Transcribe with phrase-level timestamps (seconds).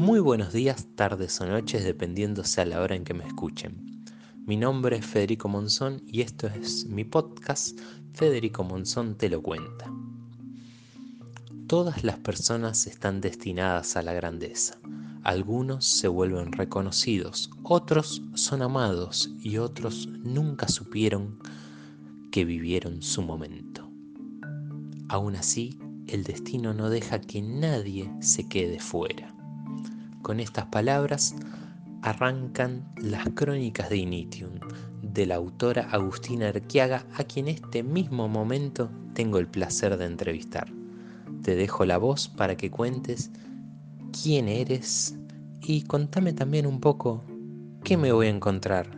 [0.00, 4.02] Muy buenos días, tardes o noches, dependiendo sea la hora en que me escuchen.
[4.46, 7.78] Mi nombre es Federico Monzón y esto es mi podcast
[8.14, 9.92] Federico Monzón te lo cuenta.
[11.66, 14.78] Todas las personas están destinadas a la grandeza.
[15.22, 21.40] Algunos se vuelven reconocidos, otros son amados y otros nunca supieron
[22.32, 23.86] que vivieron su momento.
[25.10, 29.34] Aún así, el destino no deja que nadie se quede fuera.
[30.30, 31.34] Con estas palabras
[32.02, 34.60] arrancan las crónicas de Initium
[35.02, 40.04] de la autora Agustina Erquiaga, a quien en este mismo momento tengo el placer de
[40.04, 40.72] entrevistar.
[41.42, 43.32] Te dejo la voz para que cuentes
[44.22, 45.18] quién eres
[45.62, 47.24] y contame también un poco
[47.82, 48.88] qué me voy a encontrar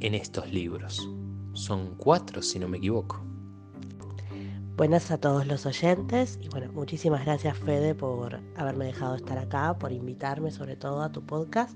[0.00, 1.06] en estos libros.
[1.52, 3.25] Son cuatro, si no me equivoco.
[4.76, 9.78] Buenas a todos los oyentes y bueno, muchísimas gracias Fede por haberme dejado estar acá,
[9.78, 11.74] por invitarme sobre todo a tu podcast.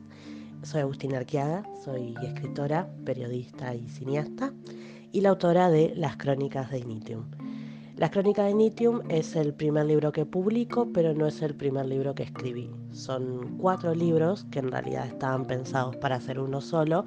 [0.63, 4.53] Soy Agustina Arquiaga, soy escritora, periodista y cineasta
[5.13, 7.25] y la autora de Las Crónicas de Initium.
[7.97, 11.87] Las Crónicas de Initium es el primer libro que publico, pero no es el primer
[11.87, 12.71] libro que escribí.
[12.93, 17.07] Son cuatro libros que en realidad estaban pensados para hacer uno solo,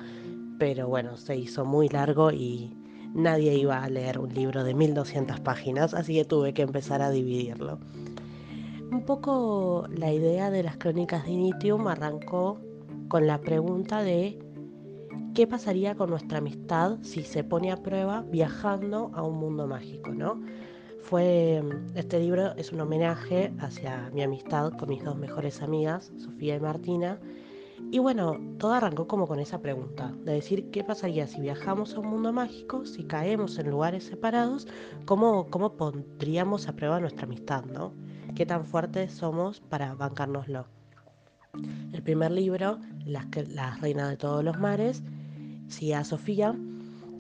[0.58, 2.76] pero bueno, se hizo muy largo y
[3.14, 7.12] nadie iba a leer un libro de 1200 páginas, así que tuve que empezar a
[7.12, 7.80] dividirlo.
[8.92, 12.60] Un poco la idea de las crónicas de Initium arrancó
[13.08, 14.40] con la pregunta de
[15.34, 20.12] qué pasaría con nuestra amistad si se pone a prueba viajando a un mundo mágico,
[20.12, 20.42] ¿no?
[21.02, 21.62] Fue,
[21.96, 26.60] este libro es un homenaje hacia mi amistad con mis dos mejores amigas, Sofía y
[26.60, 27.20] Martina,
[27.94, 32.00] y bueno, todo arrancó como con esa pregunta, de decir qué pasaría si viajamos a
[32.00, 34.68] un mundo mágico, si caemos en lugares separados,
[35.06, 37.94] cómo, cómo pondríamos a prueba nuestra amistad, ¿no?
[38.34, 40.66] ¿Qué tan fuertes somos para bancárnoslo?
[41.92, 45.04] El primer libro, Las, Las Reinas de todos los mares,
[45.68, 46.56] sigue a Sofía,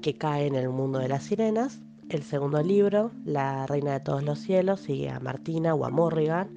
[0.01, 1.81] que cae en el mundo de las sirenas.
[2.09, 6.50] El segundo libro, La Reina de todos los cielos, sigue a Martina o a Morrigan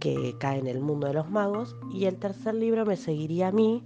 [0.00, 1.76] que cae en el mundo de los magos.
[1.92, 3.82] Y el tercer libro me seguiría a mí,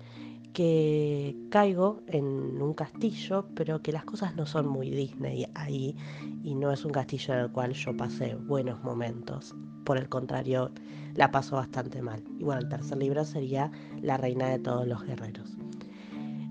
[0.52, 5.96] que caigo en un castillo, pero que las cosas no son muy Disney ahí
[6.42, 9.54] y no es un castillo en el cual yo pasé buenos momentos.
[9.84, 10.70] Por el contrario,
[11.14, 12.22] la paso bastante mal.
[12.38, 13.70] Y bueno, el tercer libro sería
[14.02, 15.56] La reina de todos los guerreros.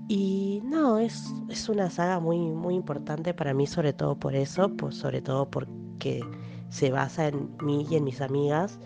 [0.07, 4.69] Y no, es, es una saga muy, muy importante para mí, sobre todo por eso,
[4.75, 6.21] pues sobre todo porque
[6.69, 8.79] se basa en mí y en mis amigas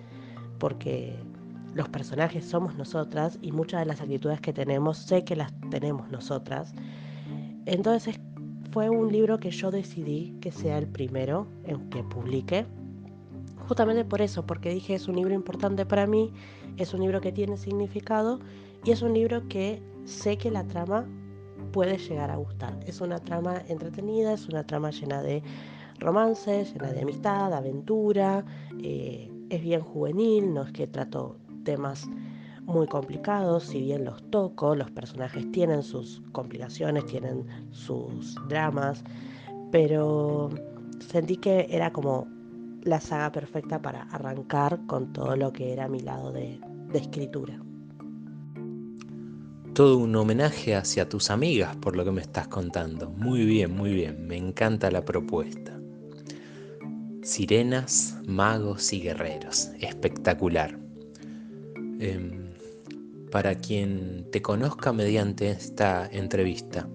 [0.63, 1.13] porque
[1.73, 6.09] los personajes somos nosotras y muchas de las actitudes que tenemos sé que las tenemos
[6.09, 6.73] nosotras.
[7.65, 8.17] Entonces
[8.71, 12.65] fue un libro que yo decidí que sea el primero en que publique.
[13.67, 16.31] Justamente por eso, porque dije es un libro importante para mí,
[16.77, 18.39] es un libro que tiene significado
[18.85, 21.05] y es un libro que sé que la trama
[21.73, 22.79] puede llegar a gustar.
[22.87, 25.43] Es una trama entretenida, es una trama llena de
[25.99, 28.45] romance, llena de amistad, aventura,
[28.81, 32.07] eh, es bien juvenil, no es que trato temas
[32.65, 39.03] muy complicados, si bien los toco, los personajes tienen sus complicaciones, tienen sus dramas,
[39.71, 40.49] pero
[40.99, 42.27] sentí que era como
[42.83, 46.59] la saga perfecta para arrancar con todo lo que era mi lado de,
[46.91, 47.59] de escritura.
[49.73, 53.09] Todo un homenaje hacia tus amigas por lo que me estás contando.
[53.09, 55.82] Muy bien, muy bien, me encanta la propuesta.
[57.23, 59.69] Sirenas, magos y guerreros.
[59.79, 60.77] Espectacular.
[61.99, 62.53] Em,
[63.31, 66.89] para quien te conozca mediante esta entrevista,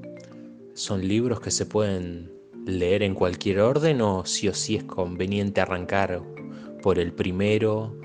[0.74, 2.30] ¿son libros que se pueden
[2.66, 6.22] leer en cualquier orden o sí o sí es conveniente arrancar
[6.82, 7.96] por el primero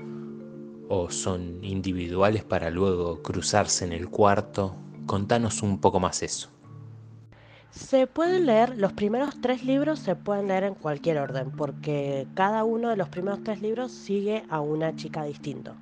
[0.88, 4.74] o son individuales para luego cruzarse en el cuarto?
[5.04, 6.53] Contanos un poco más eso.
[7.74, 12.62] Se pueden leer, los primeros tres libros se pueden leer en cualquier orden, porque cada
[12.62, 15.74] uno de los primeros tres libros sigue a una chica distinto.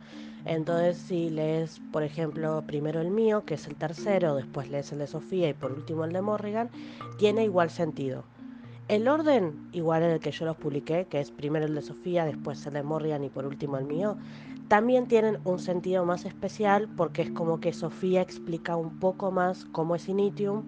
[0.46, 5.00] Entonces, si lees, por ejemplo, primero el mío, que es el tercero, después lees el
[5.00, 6.70] de Sofía y por último el de Morrigan,
[7.18, 8.24] tiene igual sentido.
[8.88, 12.24] El orden, igual en el que yo los publiqué, que es primero el de Sofía,
[12.24, 14.16] después el de Morrigan y por último el mío,
[14.68, 19.66] también tienen un sentido más especial porque es como que Sofía explica un poco más
[19.66, 20.62] cómo es Initium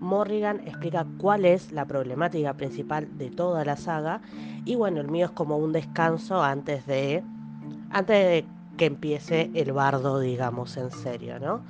[0.00, 4.20] Morrigan explica cuál es la problemática principal de toda la saga
[4.64, 7.22] y bueno, el mío es como un descanso antes de
[7.90, 8.44] antes de
[8.76, 11.62] que empiece el bardo, digamos, en serio, ¿no?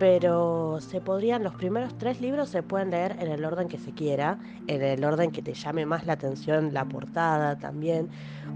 [0.00, 3.92] Pero se podrían, los primeros tres libros se pueden leer en el orden que se
[3.92, 8.08] quiera, en el orden que te llame más la atención la portada también,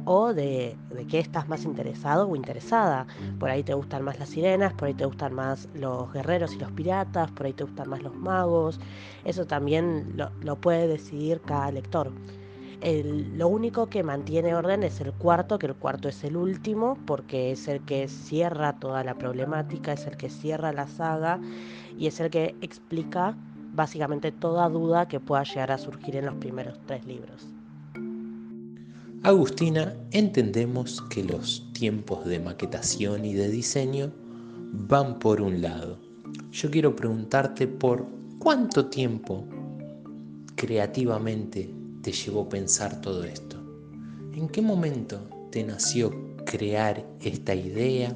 [0.07, 3.07] o de, de qué estás más interesado o interesada.
[3.39, 6.59] Por ahí te gustan más las sirenas, por ahí te gustan más los guerreros y
[6.61, 8.81] los piratas, por ahí te gustan más los magos.
[9.25, 12.11] Eso también lo, lo puede decidir cada lector
[12.83, 17.53] lo único que mantiene orden es el cuarto, que el cuarto es el último, porque
[17.53, 21.41] es el que cierra toda la problemática, es el que cierra la saga
[21.99, 23.37] y es el que explica
[23.73, 27.47] básicamente toda duda que pueda llegar a surgir en los primeros tres libros.
[29.23, 34.13] Agustina, entendemos que los tiempos de maquetación y de diseño
[34.73, 35.99] van por un lado.
[36.53, 38.07] Yo quiero preguntarte por
[38.39, 39.47] cuánto tiempo
[40.57, 41.73] creativamente
[42.05, 43.57] te llevó pensar todo esto?
[44.35, 45.19] ¿En qué momento
[45.51, 46.13] te nació
[46.45, 48.15] crear esta idea?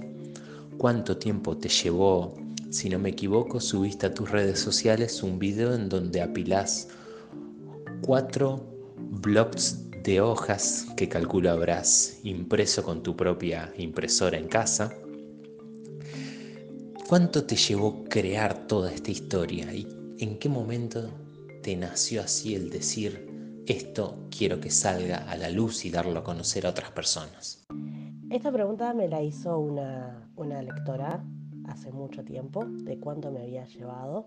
[0.76, 2.34] ¿Cuánto tiempo te llevó?
[2.70, 6.88] Si no me equivoco, subiste a tus redes sociales un video en donde apilás
[8.02, 8.62] cuatro
[8.96, 14.94] blocks de hojas que calculo habrás impreso con tu propia impresora en casa.
[17.08, 19.88] ¿Cuánto te llevó crear toda esta historia y
[20.18, 21.08] en qué momento
[21.62, 23.27] te nació así el decir,
[23.72, 27.66] esto quiero que salga a la luz y darlo a conocer a otras personas?
[28.30, 31.24] Esta pregunta me la hizo una, lectora
[31.66, 34.26] hace mucho tiempo, de cuánto me había llevado,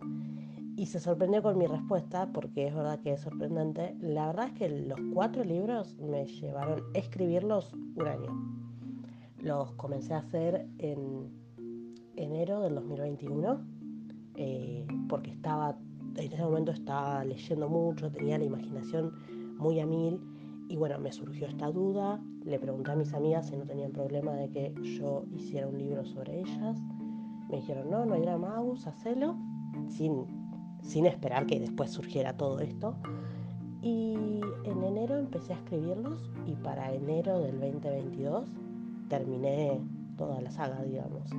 [0.75, 3.95] y se sorprendió con mi respuesta porque es verdad que es sorprendente.
[3.99, 8.57] La verdad es que los cuatro libros me llevaron a escribirlos un año.
[9.39, 11.29] Los comencé a hacer en
[12.15, 13.61] enero del 2021
[14.35, 15.77] eh, porque estaba
[16.15, 19.13] en ese momento estaba leyendo mucho, tenía la imaginación
[19.57, 20.19] muy a mil
[20.67, 24.31] y bueno, me surgió esta duda, le pregunté a mis amigas si no tenían problema
[24.33, 26.81] de que yo hiciera un libro sobre ellas.
[27.49, 29.35] Me dijeron, no, no hay drama, hacelo,
[29.89, 30.25] sin,
[30.81, 32.95] sin esperar que después surgiera todo esto.
[33.81, 38.47] Y en enero empecé a escribirlos y para enero del 2022
[39.09, 39.81] terminé
[40.15, 41.29] toda la saga, digamos.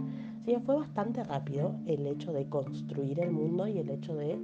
[0.42, 4.38] Así que fue bastante rápido el hecho de construir el mundo y el hecho de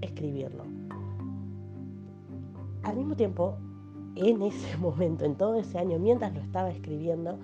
[0.00, 0.64] escribirlo.
[2.82, 3.56] Al mismo tiempo,
[4.16, 7.38] en ese momento, en todo ese año, mientras lo estaba escribiendo,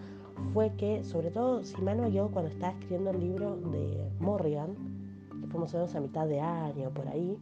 [0.53, 4.75] fue que, sobre todo, si mal no yo, cuando estaba escribiendo el libro de Morrigan,
[5.41, 7.39] que fuimos a mitad de año, por ahí,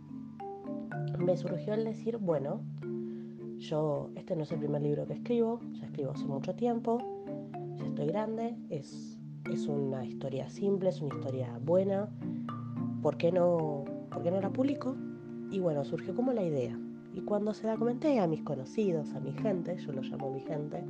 [1.19, 2.60] me surgió el decir, bueno,
[3.58, 6.99] yo, este no es el primer libro que escribo, ya escribo hace mucho tiempo,
[7.76, 9.19] ya estoy grande, es,
[9.50, 12.08] es una historia simple, es una historia buena,
[13.02, 13.84] ¿por qué no
[14.14, 14.96] ¿por qué no la publico?
[15.54, 16.76] Y bueno, surgió como la idea.
[17.14, 20.40] Y cuando se la comenté a mis conocidos, a mi gente, yo lo llamo mi
[20.40, 20.82] gente,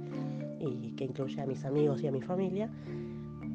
[0.59, 2.71] y que incluye a mis amigos y a mi familia,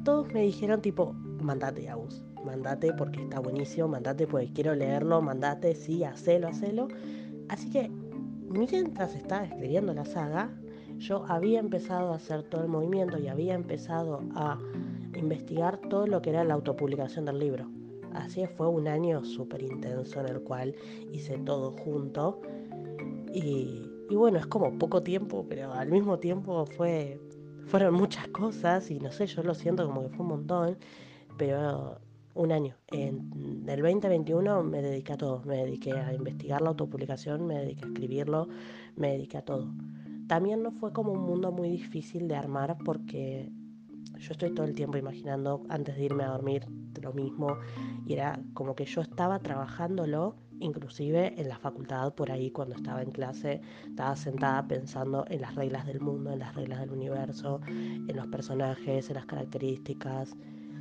[0.06, 5.74] todos me dijeron tipo, mandate Agus, mandate porque está buenísimo, mandate porque quiero leerlo, mandate,
[5.74, 6.90] sí, hacelo, hacelo.
[7.48, 7.90] Así que
[8.48, 10.52] mientras estaba escribiendo la saga,
[11.00, 14.60] yo había empezado a hacer todo el movimiento y había empezado a
[15.16, 17.79] investigar todo lo que era la autopublicación del libro.
[18.14, 20.76] Así fue un año súper intenso en el cual
[21.12, 22.42] hice todo junto.
[23.34, 27.20] Y, bueno, es como poco tiempo, pero al mismo tiempo fue,
[27.68, 30.78] fueron muchas cosas y no sé, yo lo siento como que fue un montón,
[31.38, 32.00] pero
[32.34, 32.76] un año.
[32.88, 37.86] En el 2021 me dediqué a todo, me dediqué a investigar la autopublicación, me dediqué
[37.86, 38.48] a escribirlo,
[38.96, 39.72] me dediqué a todo.
[40.28, 43.52] También no fue como un mundo muy difícil de armar porque
[44.20, 46.66] yo estoy todo el tiempo imaginando antes de irme a dormir
[47.02, 47.58] lo mismo
[48.06, 53.02] y era como que yo estaba trabajándolo inclusive en la facultad por ahí cuando estaba
[53.02, 57.62] en clase estaba sentada pensando en las reglas del mundo, en las reglas del universo,
[57.68, 60.36] en los personajes, en las características.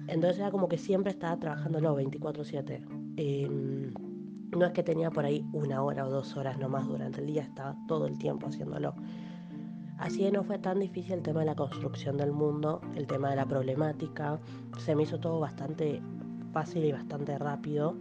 [0.09, 2.83] Entonces era como que siempre estaba trabajándolo 24/7.
[3.17, 3.93] Em,
[4.51, 7.43] no es que tenía por ahí una hora o dos horas nomás durante el día,
[7.43, 8.95] estaba todo el tiempo haciéndolo.
[9.99, 13.37] Así no fue tan difícil el tema de la construcción del mundo, el tema de
[13.37, 14.39] la problemática.
[14.79, 16.01] Se me hizo todo bastante
[16.53, 17.97] fácil y bastante rápido.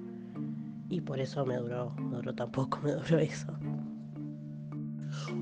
[0.89, 3.48] Y por eso me duró, me duró tampoco, me duró eso.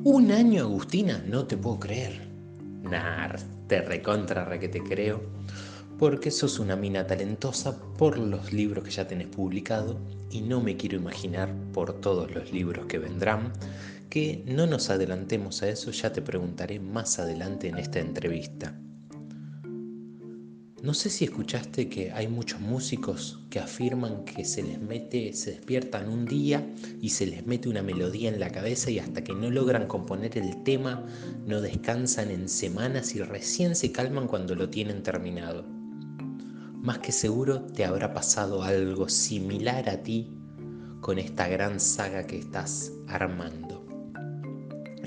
[0.05, 2.25] Un año, Agustina, no te puedo creer.
[2.83, 5.21] Nar, te recontra re que te creo.
[5.99, 9.97] Porque sos una mina talentosa por los libros que ya tenés publicado
[10.31, 13.53] y no me quiero imaginar por todos los libros que vendrán
[14.15, 18.79] que no nos adelantemos a eso, ya te preguntaré más adelante en esta entrevista.
[20.81, 25.51] No sé si escuchaste que hay muchos músicos que afirman que se les mete, se
[25.51, 26.65] despiertan un día
[27.01, 30.37] y se les mete una melodía en la cabeza y hasta que no logran componer
[30.37, 31.05] el tema
[31.45, 35.65] no descansan en semanas y recién se calman cuando lo tienen terminado.
[36.81, 40.31] más que seguro te habrá pasado algo similar a ti
[41.01, 43.74] con esta gran saga que estás armando.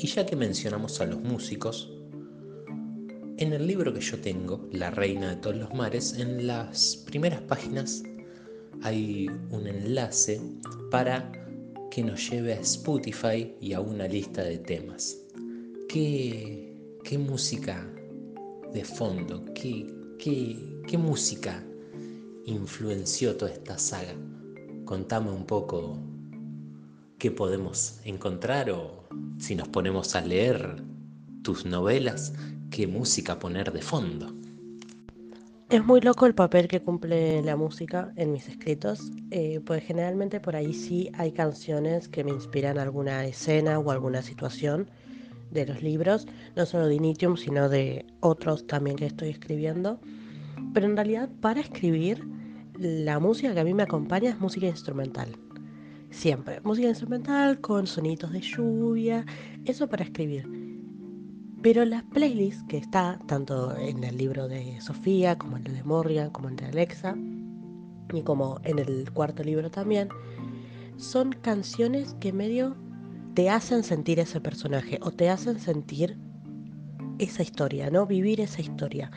[0.00, 1.92] Y ya que mencionamos a los músicos,
[3.36, 7.40] en el libro que yo tengo, La Reina de todos los mares, en las primeras
[7.42, 8.02] páginas
[8.82, 10.40] hay un enlace
[10.90, 11.32] para
[11.90, 15.18] que nos lleve a Spotify y a una lista de temas.
[15.88, 17.84] ¿Qué, qué música
[18.72, 19.44] de fondo?
[19.54, 19.86] ¿Qué,
[20.18, 21.64] qué, qué música
[22.44, 24.14] influenció toda esta saga?
[24.84, 25.98] Contame un poco
[27.18, 29.07] qué podemos encontrar o
[29.38, 30.82] si nos ponemos a leer
[31.42, 32.34] tus novelas,
[32.70, 34.34] qué música poner de fondo.
[35.70, 40.40] Es muy loco el papel que cumple la música en mis escritos, eh, pues generalmente
[40.40, 44.88] por ahí sí hay canciones que me inspiran alguna escena o alguna situación
[45.50, 46.26] de los libros,
[46.56, 50.00] no solo de Initium, sino de otros también que estoy escribiendo.
[50.72, 52.26] Pero en realidad para escribir,
[52.78, 55.36] la música que a mí me acompaña es música instrumental.
[56.10, 59.26] Siempre, música instrumental con sonidos de lluvia,
[59.64, 60.48] eso para escribir.
[61.62, 65.84] Pero las playlists que está tanto en el libro de Sofía, como en el de
[65.84, 67.16] Morrigan, como en el de Alexa,
[68.12, 70.08] y como en el cuarto libro también,
[70.96, 72.76] son canciones que medio
[73.34, 76.16] te hacen sentir ese personaje o te hacen sentir
[77.18, 78.06] esa historia, ¿no?
[78.06, 79.10] Vivir esa historia.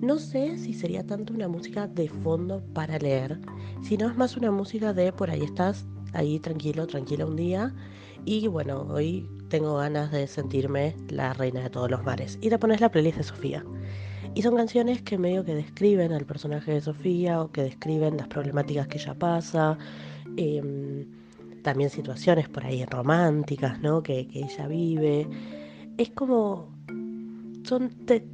[0.00, 3.40] No sé si sería tanto una música de fondo para leer,
[3.82, 7.74] sino es más una música de por ahí estás, ahí tranquilo, tranquila un día,
[8.24, 12.38] y bueno, hoy tengo ganas de sentirme la reina de todos los mares.
[12.40, 13.64] Y te pones la playlist de Sofía.
[14.34, 18.28] Y son canciones que medio que describen al personaje de Sofía o que describen las
[18.28, 19.78] problemáticas que ella pasa.
[20.36, 21.06] Em,
[21.62, 24.02] también situaciones por ahí románticas, ¿no?
[24.02, 25.28] Que, ella vive.
[25.96, 26.68] Es como.
[27.64, 27.88] Son.
[28.06, 28.26] Te,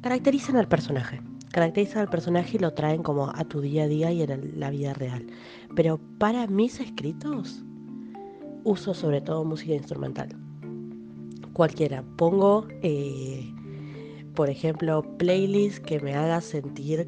[0.00, 1.20] caracterizan al personaje.
[1.52, 4.70] Caracterizan al personaje y lo traen como a tu día a día y en la
[4.70, 5.26] vida real.
[5.74, 7.64] Pero para mis escritos
[8.64, 10.28] uso sobre todo música instrumental.
[11.52, 12.04] Cualquiera.
[12.16, 13.52] Pongo, eh,
[14.34, 17.06] por ejemplo, playlist que me haga sentir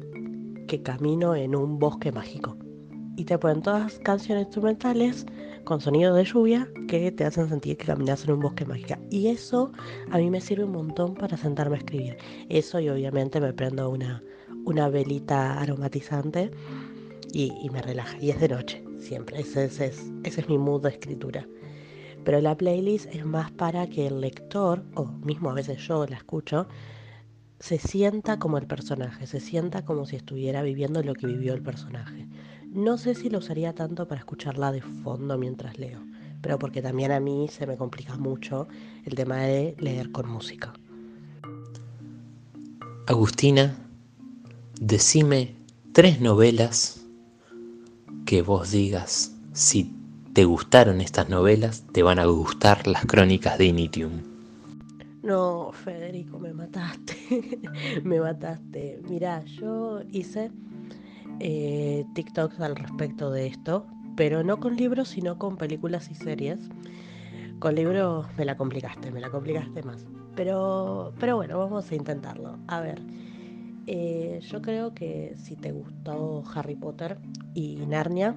[0.67, 2.57] que camino en un bosque mágico.
[3.15, 5.25] Y te ponen todas canciones instrumentales
[5.63, 8.95] con sonido de lluvia que te hacen sentir que caminas en un bosque mágico.
[9.09, 9.71] Y eso
[10.09, 12.17] a mí me sirve un montón para sentarme a escribir.
[12.49, 14.23] Eso y obviamente me prendo una,
[14.65, 16.51] una velita aromatizante
[17.33, 18.17] y, me relaja.
[18.19, 19.39] Y es de noche siempre.
[19.39, 21.47] Ese, es, ese es mi mood de escritura.
[22.23, 26.17] Pero la playlist es más para que el lector, o mismo a veces yo la
[26.17, 26.67] escucho,
[27.59, 31.61] se sienta como el personaje, se sienta como si estuviera viviendo lo que vivió el
[31.61, 32.27] personaje.
[32.71, 35.99] No sé si lo usaría tanto para escucharla de fondo mientras leo,
[36.41, 38.67] pero porque también a mí se me complica mucho
[39.05, 40.73] el tema de leer con música.
[43.07, 43.75] Agustina,
[44.81, 45.53] decime
[45.93, 47.05] tres novelas
[48.25, 49.93] que vos digas, si
[50.33, 54.11] te gustaron estas novelas, te van a gustar las crónicas de Initium.
[55.21, 57.15] No, Federico, me mataste.
[58.03, 58.99] me mataste.
[59.07, 60.49] Mira, yo hice
[61.39, 63.85] eh, TikToks al respecto de esto,
[64.15, 66.57] pero no con libros, sino con películas y series.
[67.59, 70.07] Con libros me la complicaste, me la complicaste más.
[70.35, 72.57] Pero, pero bueno, vamos a intentarlo.
[72.67, 72.99] A ver,
[73.87, 77.17] eh, yo creo que si te gustó Harry Potter
[77.53, 78.35] y Narnia,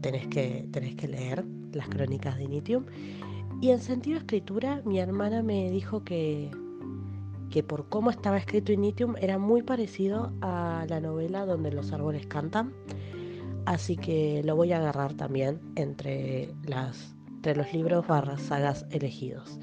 [0.00, 2.84] tenés que, tenés que leer las crónicas de Initium.
[3.60, 6.50] Y en sentido escritura, mi hermana me dijo que,
[7.50, 12.26] que por cómo estaba escrito Initium era muy parecido a la novela donde los árboles
[12.26, 12.72] cantan.
[13.66, 19.58] Así que lo voy a agarrar también entre, las, entre los libros barras sagas elegidos.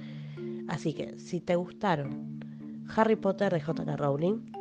[0.67, 2.39] Así que si te gustaron
[2.95, 3.95] Harry Potter de J.K.
[3.95, 4.56] Rowling,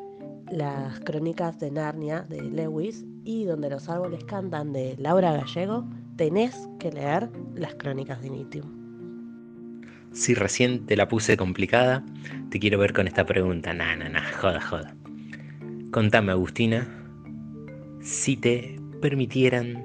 [0.51, 5.85] las crónicas de Narnia de Lewis y Donde los árboles cantan de Laura Gallego,
[6.17, 8.87] tenés que leer las crónicas de Initium.
[10.13, 12.05] Si recién te la puse complicada,
[12.51, 13.75] te quiero ver con esta pregunta.
[13.75, 14.97] Nah, nah, nah, joda, joda.
[15.91, 16.87] Contame, Agustina,
[18.01, 19.85] si te permitieran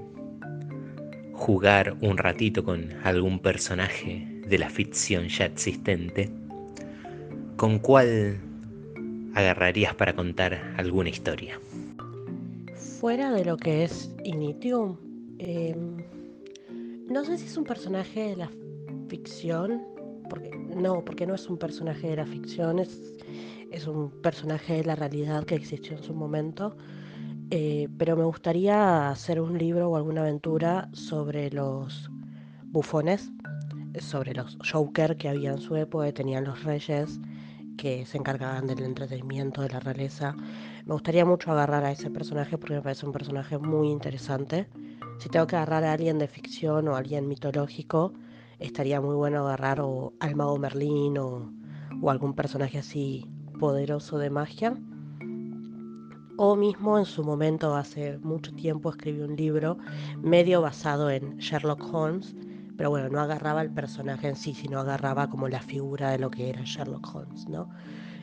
[1.33, 6.29] jugar un ratito con algún personaje de la ficción ya existente,
[7.57, 8.39] ¿con cuál
[9.33, 11.59] agarrarías para contar alguna historia?
[12.99, 14.97] Fuera de lo que es Initium,
[15.39, 15.97] em,
[17.09, 18.49] no sé si es un personaje de la
[19.07, 19.81] ficción,
[20.29, 23.13] porque no, porque no es un personaje de la ficción, es,
[23.71, 26.75] es un personaje de la realidad que existió en su momento.
[27.53, 32.09] Eh, pero me gustaría hacer un libro o alguna aventura sobre los
[32.67, 33.29] bufones,
[33.99, 37.19] sobre los Joker que había en su época, tenían los reyes
[37.81, 40.35] que se encargaban del entretenimiento de la realeza.
[40.85, 44.69] Me gustaría mucho agarrar a ese personaje porque me parece un personaje muy interesante.
[45.17, 48.13] Si tengo que agarrar a alguien de ficción o a alguien mitológico,
[48.59, 51.51] estaría muy bueno agarrar o al mago Merlín o,
[51.99, 53.25] o algún personaje así
[53.59, 54.77] poderoso de magia.
[56.37, 59.79] O mismo en su momento, hace mucho tiempo, escribí un libro
[60.21, 62.35] medio basado en Sherlock Holmes,
[62.81, 66.31] pero bueno, no agarraba el personaje en sí, sino agarraba como la figura de lo
[66.31, 67.69] que era Sherlock Holmes, ¿no?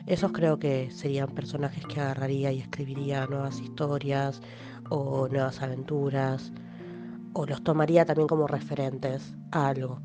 [0.05, 4.41] Esos creo que serían personajes que agarraría y escribiría nuevas historias
[4.89, 6.51] o nuevas aventuras,
[7.31, 10.01] o los tomaría también como referentes a algo.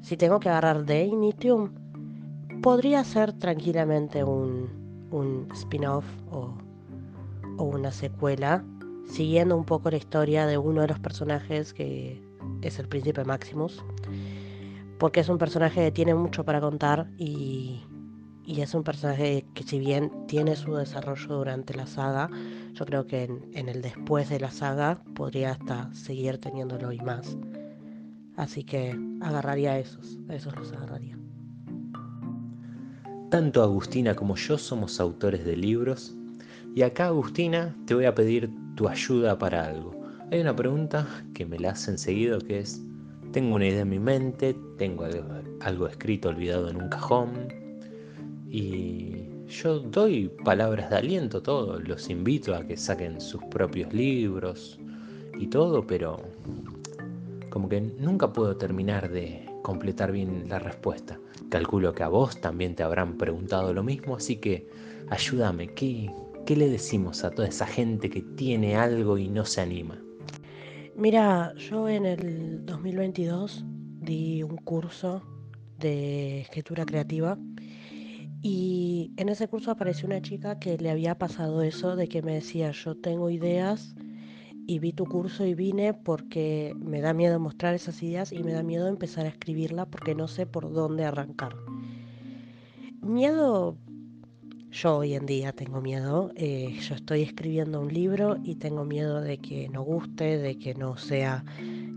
[0.00, 1.68] Si tengo que agarrar de Initium,
[2.62, 4.70] podría ser tranquilamente un,
[5.10, 6.54] un spin-off o,
[7.58, 8.64] o una secuela,
[9.10, 12.26] siguiendo un poco la historia de uno de los personajes que
[12.62, 13.82] es el príncipe Maximus,
[14.98, 17.82] porque es un personaje que tiene mucho para contar y,
[18.46, 22.30] es un personaje que si bien tiene su desarrollo durante la saga,
[22.72, 27.36] yo creo que en, el después de la saga podría hasta seguir teniéndolo y más.
[28.36, 31.18] Así que agarraría a esos, a esos los agarraría.
[33.30, 36.16] Tanto Agustina como yo somos autores de libros
[36.74, 39.97] y acá Agustina te voy a pedir tu ayuda para algo.
[40.30, 42.82] Hay una pregunta que me la hacen seguido que es,
[43.32, 45.06] tengo una idea en mi mente, tengo
[45.60, 47.48] algo, escrito olvidado en un cajón
[48.46, 54.78] y yo doy palabras de aliento, todo, los invito a que saquen sus propios libros
[55.38, 56.20] y todo, pero
[57.48, 61.18] como que nunca puedo terminar de completar bien la respuesta.
[61.48, 64.68] Calculo que a vos también te habrán preguntado lo mismo, así que
[65.08, 66.12] ayúdame, ¿qué,
[66.44, 70.02] qué le decimos a toda esa gente que tiene algo y no se anima?
[70.98, 73.64] Mira, yo en el 2022
[74.00, 75.22] di un curso
[75.78, 77.38] de escritura creativa
[78.42, 82.34] y en ese curso apareció una chica que le había pasado eso de que me
[82.34, 83.94] decía yo tengo ideas
[84.66, 88.50] y vi tu curso y vine porque me da miedo mostrar esas ideas y me
[88.50, 91.54] da miedo empezar a escribirla porque no sé por dónde arrancar.
[93.02, 93.78] Miedo
[94.82, 96.30] yo hoy en día tengo miedo.
[96.36, 100.74] Eh, yo estoy escribiendo un libro y tengo miedo de que no guste, de que
[100.74, 101.44] no sea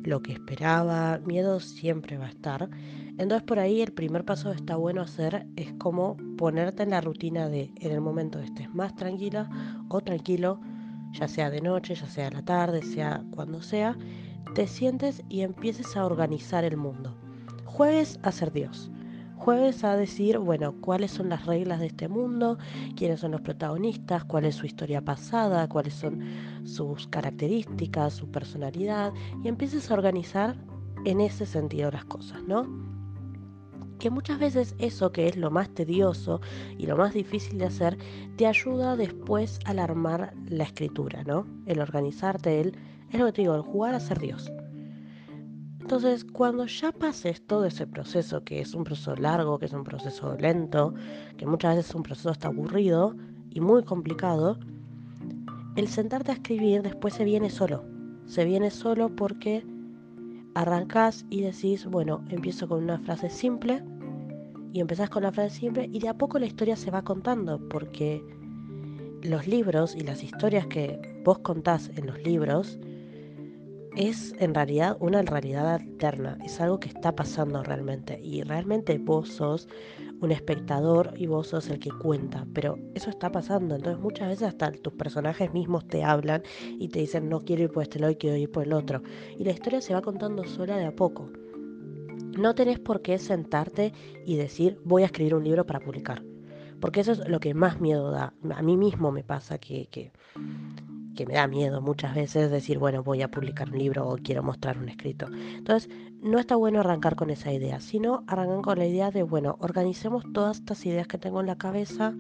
[0.03, 1.19] lo que esperaba.
[1.19, 2.69] Miedo siempre va a estar.
[3.19, 7.01] Entonces por ahí el primer paso que está bueno hacer es como ponerte en la
[7.01, 9.47] rutina de en el momento que estés más tranquila
[9.89, 10.59] o tranquilo,
[11.11, 13.95] ya sea de noche, ya sea de la tarde, sea cuando sea,
[14.55, 17.15] te sientes y empieces a organizar el mundo.
[17.65, 18.89] Juegues a ser Dios
[19.41, 22.59] jueves a decir, bueno, cuáles son las reglas de este mundo,
[22.95, 26.21] quiénes son los protagonistas, cuál es su historia pasada, cuáles son
[26.63, 29.11] sus características, su personalidad,
[29.43, 30.55] y empieces a organizar
[31.05, 32.67] en ese sentido las cosas, ¿no?
[33.97, 36.39] Que muchas veces eso que es lo más tedioso
[36.77, 37.97] y lo más difícil de hacer,
[38.37, 41.47] te ayuda después al armar la escritura, ¿no?
[41.65, 42.77] El organizarte, el,
[43.09, 44.51] es lo que te digo, el jugar a ser Dios.
[45.81, 49.83] Entonces, cuando ya pases todo ese proceso, que es un proceso largo, que es un
[49.83, 50.93] proceso lento,
[51.37, 53.15] que muchas veces es un proceso hasta aburrido
[53.49, 54.57] y muy complicado,
[55.75, 57.83] el sentarte a escribir después se viene solo.
[58.25, 59.65] Se viene solo porque
[60.53, 63.83] arrancás y decís, bueno, empiezo con una frase simple
[64.71, 67.59] y empezás con la frase simple y de a poco la historia se va contando
[67.69, 68.23] porque
[69.23, 72.79] los libros y las historias que vos contás en los libros
[73.95, 79.29] es en realidad una realidad alterna, es algo que está pasando realmente y realmente vos
[79.29, 79.67] sos
[80.21, 84.47] un espectador y vos sos el que cuenta, pero eso está pasando, entonces muchas veces
[84.47, 86.43] hasta tus personajes mismos te hablan
[86.79, 89.01] y te dicen no quiero ir por este lado, quiero ir por el otro
[89.37, 91.29] y la historia se va contando sola de a poco.
[92.37, 93.91] No tenés por qué sentarte
[94.25, 96.23] y decir voy a escribir un libro para publicar,
[96.79, 98.33] porque eso es lo que más miedo da.
[98.55, 100.13] A mí mismo me pasa que, que
[101.15, 104.43] que me da miedo muchas veces decir, bueno, voy a publicar un libro o quiero
[104.43, 105.27] mostrar un escrito.
[105.57, 105.89] Entonces,
[106.21, 110.23] no está bueno arrancar con esa idea, sino arrancar con la idea de, bueno, organicemos
[110.33, 112.13] todas estas ideas que tengo en la cabeza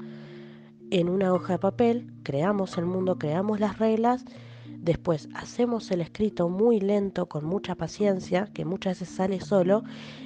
[0.89, 4.25] en una hoja de papel, creamos el mundo, creamos las reglas,
[4.67, 9.83] después hacemos el escrito muy lento, con mucha paciencia, que muchas veces sale solo,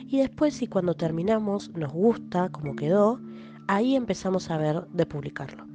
[0.07, 3.19] y después si cuando terminamos nos gusta como quedó,
[3.67, 5.74] ahí empezamos a ver de publicarlo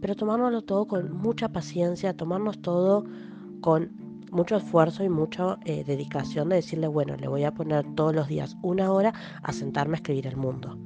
[0.00, 3.04] pero tomárnoslo todo con mucha paciencia, tomarnos todo
[3.60, 3.90] con
[4.30, 8.28] mucho esfuerzo y mucha eh, dedicación de decirle, bueno, le voy a poner todos los
[8.28, 10.78] días una hora a sentarme a escribir el mundo.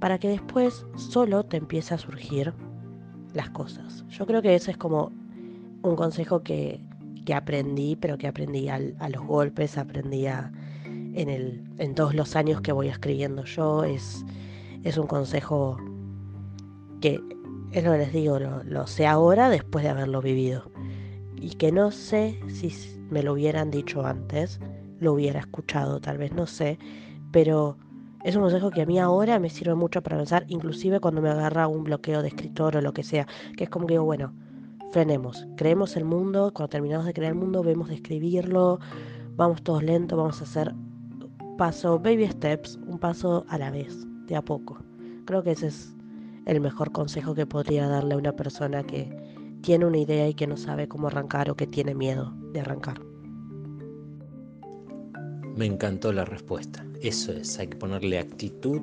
[0.00, 2.52] Para que después solo te empiece a surgir
[3.34, 4.04] las cosas.
[4.08, 5.12] Yo creo que ese es como
[5.82, 6.80] un consejo que,
[7.24, 12.60] que aprendí, pero que aprendí a los golpes, aprendí en, el, en todos los años
[12.60, 13.84] que voy escribiendo yo.
[13.84, 14.24] Es,
[14.82, 15.78] es un consejo
[17.00, 17.20] que
[17.72, 20.70] es lo que les digo, lo, sé ahora después de haberlo vivido.
[21.36, 22.72] Y que no sé si
[23.10, 24.60] me lo hubieran dicho antes,
[25.00, 26.78] lo hubiera escuchado, tal vez no sé,
[27.32, 27.76] pero
[28.24, 31.30] es un consejo que a mí ahora me sirve mucho para pensar, inclusive cuando me
[31.30, 34.32] agarra un bloqueo de escritor o lo que sea, que es como que digo, bueno,
[34.92, 38.78] frenemos, creemos el mundo, cuando terminamos de crear el mundo, vemos de escribirlo,
[39.34, 40.74] vamos todos lentos, vamos a hacer
[41.56, 44.78] paso, baby steps, un paso a la vez, de a poco.
[45.24, 45.94] Creo que ese es
[46.46, 49.10] el mejor consejo que podría darle a una persona que
[49.62, 53.00] tiene una idea y que no sabe cómo arrancar o que tiene miedo de arrancar.
[55.56, 56.84] Me encantó la respuesta.
[57.00, 58.80] Eso es, hay que ponerle actitud,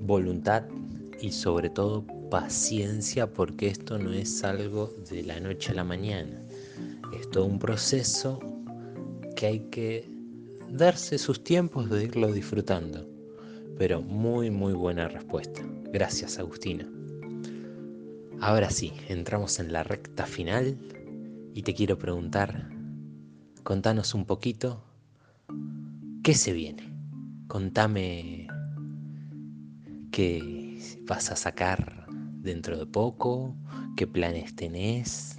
[0.00, 0.64] voluntad
[1.20, 6.42] y sobre todo paciencia porque esto no es algo de la noche a la mañana.
[7.18, 8.40] Es todo un proceso
[9.36, 10.08] que hay que
[10.70, 13.06] darse sus tiempos de irlo disfrutando.
[13.78, 15.62] Pero muy, muy buena respuesta.
[15.94, 16.90] Gracias, Agustina.
[18.40, 20.76] Ahora sí, entramos en la recta final
[21.54, 22.68] y te quiero preguntar,
[23.62, 24.82] contanos un poquito,
[26.24, 26.92] ¿qué se viene?
[27.46, 28.48] Contame
[30.10, 32.08] qué vas a sacar
[32.42, 33.54] dentro de poco,
[33.96, 35.36] qué planes tenés,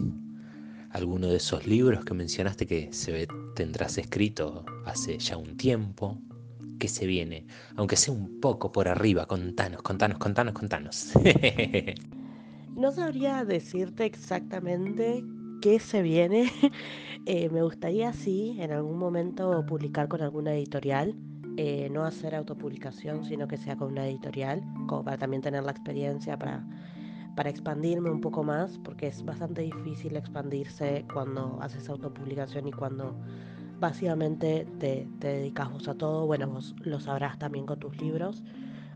[0.91, 6.17] alguno de esos libros que mencionaste que se tendrás escrito hace ya un tiempo
[6.79, 9.25] que se viene, aunque sea un poco por arriba.
[9.25, 11.13] Contanos, contanos, contanos, contanos.
[12.75, 15.23] no sabría decirte exactamente
[15.61, 16.51] qué se viene.
[17.27, 21.15] Eh, me gustaría, sí, en algún momento publicar con alguna editorial.
[21.57, 24.61] Eh, no hacer autopublicación, sino que sea con una editorial,
[25.03, 26.63] para también tener la experiencia para,
[27.35, 33.15] para expandirme un poco más, porque es bastante difícil expandirse cuando haces autopublicación y cuando
[33.85, 38.43] básicamente te, dedicas vos a todo, bueno, vos lo sabrás también con tus libros.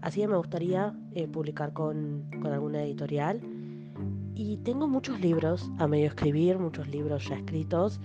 [0.02, 3.40] Así que me gustaría eh, publicar con, alguna editorial.
[4.34, 8.00] Y tengo muchos libros a medio escribir, muchos libros ya escritos.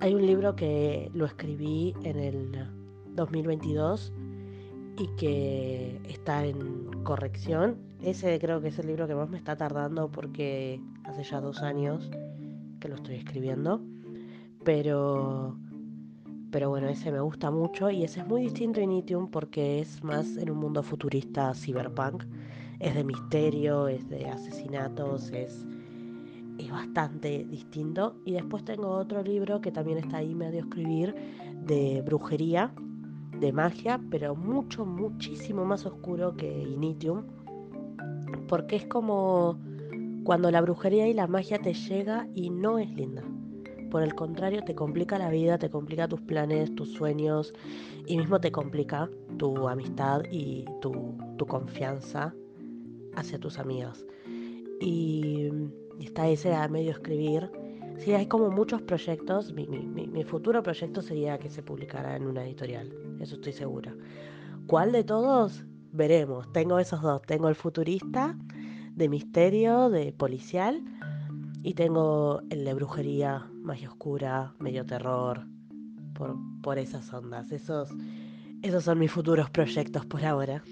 [0.00, 2.66] Hay un libro que lo escribí en el
[3.14, 4.12] 2022
[4.98, 7.76] y que está en corrección.
[8.02, 11.62] Ese creo que es el libro que más me está tardando porque hace ya dos
[11.62, 12.10] años
[12.80, 13.80] que lo estoy escribiendo.
[14.64, 15.56] Pero
[16.56, 20.02] pero bueno, ese me gusta mucho y ese es muy distinto a Initium porque es
[20.02, 22.24] más en un mundo futurista cyberpunk.
[22.80, 25.66] Es de misterio, es de asesinatos, es,
[26.56, 28.16] es bastante distinto.
[28.24, 31.14] Y después tengo otro libro que también está ahí medio escribir
[31.66, 32.72] de brujería,
[33.38, 37.24] de magia, pero mucho, muchísimo más oscuro que Initium.
[38.48, 39.58] Porque es como
[40.24, 43.22] cuando la brujería y la magia te llega y no es linda
[43.96, 47.54] por el contrario te complica la vida, te complica tus planes, tus sueños
[48.06, 51.16] y mismo te complica tu amistad y tu,
[51.48, 52.34] confianza
[53.14, 54.04] hacia tus amigos.
[54.82, 55.48] Y,
[55.98, 57.50] está ese a medio escribir.
[57.96, 59.54] Sí, hay como muchos proyectos.
[59.54, 63.96] Mi, mi, futuro proyecto sería que se publicara en una editorial, eso estoy segura.
[64.66, 65.64] ¿Cuál de todos?
[65.92, 66.52] Veremos.
[66.52, 67.22] Tengo esos dos.
[67.22, 68.36] Tengo el futurista,
[68.94, 70.84] de misterio, de policial,
[71.62, 75.44] y tengo el de brujería, magia oscura, medio terror,
[76.14, 77.50] por, por esas ondas.
[77.50, 77.90] Esos,
[78.62, 80.62] esos son mis futuros proyectos por ahora.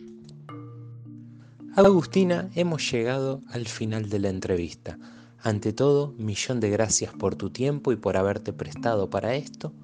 [1.76, 4.96] Agustina, hemos llegado al final de la entrevista.
[5.42, 9.74] Ante todo, millón de gracias por tu tiempo y por haberte prestado para esto.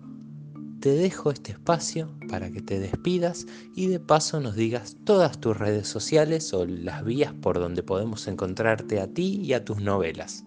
[0.79, 3.45] Te dejo este espacio para que te despidas
[3.75, 8.29] y de paso nos digas todas tus redes sociales o las vías por donde podemos
[8.29, 10.45] encontrarte a ti y a tus novelas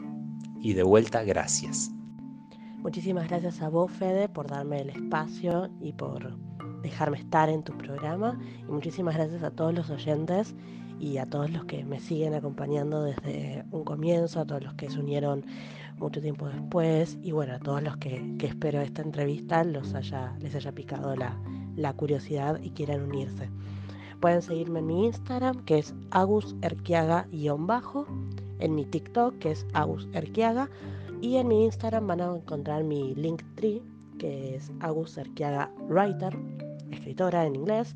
[0.64, 1.93] y de vuelta gracias.
[2.84, 6.36] Muchísimas gracias a vos, Fede, por darme el espacio y por
[6.82, 8.38] dejarme estar en tu programa.
[8.60, 10.54] Y muchísimas gracias a todos los oyentes
[11.00, 14.90] y a todos los que me siguen acompañando desde un comienzo, a todos los que
[14.90, 15.46] se unieron
[15.98, 20.54] mucho tiempo después y bueno, a todos los que, espero esta entrevista los haya, les
[20.54, 21.40] haya picado la,
[21.78, 23.50] la curiosidad y quieran unirse.
[24.20, 28.08] Pueden seguirme en mi Instagram, que es aguserquiaga-bajo
[28.60, 30.70] en mi TikTok, que es Agus Erquiaga,
[31.24, 33.82] y en mi Instagram van a encontrar mi Linktree,
[34.20, 36.38] que es Agus Erquiaga Writer,
[36.92, 37.94] escritora en inglés,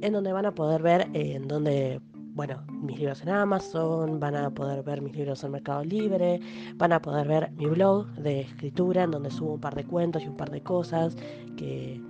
[0.00, 2.00] en donde van a poder ver en donde
[2.34, 6.40] bueno, mis libros en Amazon, van a poder ver mis libros en Mercado Libre,
[6.76, 10.22] van a poder ver mi blog de escritura en donde subo un par de cuentos
[10.22, 11.16] y un par de cosas
[11.58, 12.00] que,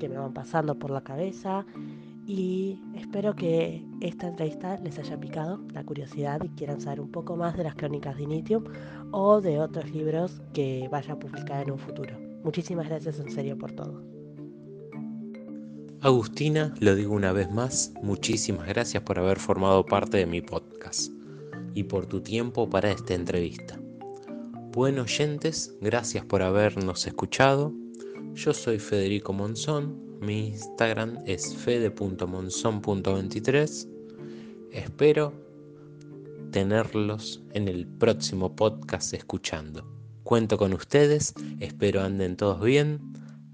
[0.00, 1.64] que me van pasando por la cabeza
[2.26, 7.36] y espero que esta entrevista les haya picado la curiosidad y quieran saber un poco
[7.36, 8.64] más de las crónicas de Initium
[9.10, 12.16] o de otros libros que vaya a publicar en un futuro.
[12.44, 14.02] Muchísimas gracias en serio por todo.
[16.02, 21.12] Agustina, lo digo una vez más, muchísimas gracias por haber formado parte de mi podcast.
[21.72, 23.78] y por tu tiempo para esta entrevista.
[24.72, 27.72] Bueno oyentes, gracias por habernos escuchado.
[28.34, 33.88] Yo soy Federico Monzón, mi Instagram es fede.monzón.23.
[34.72, 35.32] Espero
[36.50, 39.86] tenerlos en el próximo podcast escuchando.
[40.22, 43.00] Cuento con ustedes, espero anden todos bien.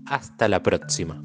[0.06, 1.22] Hasta la próxima.